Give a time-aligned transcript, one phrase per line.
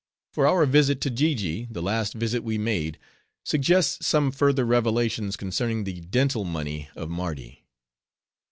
[0.33, 2.97] For our visit to Jiji, the last visit we made,
[3.45, 7.65] suggests some further revelations concerning the dental money of Mardi.